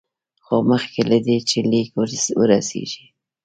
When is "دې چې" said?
1.25-1.57